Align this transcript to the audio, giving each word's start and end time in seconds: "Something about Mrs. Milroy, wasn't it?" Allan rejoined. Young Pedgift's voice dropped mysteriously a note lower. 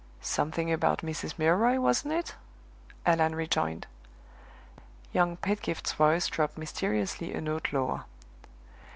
"Something 0.19 0.73
about 0.73 1.01
Mrs. 1.01 1.37
Milroy, 1.37 1.77
wasn't 1.79 2.15
it?" 2.15 2.33
Allan 3.05 3.35
rejoined. 3.35 3.85
Young 5.13 5.37
Pedgift's 5.37 5.93
voice 5.93 6.25
dropped 6.25 6.57
mysteriously 6.57 7.31
a 7.35 7.39
note 7.39 7.71
lower. 7.71 8.05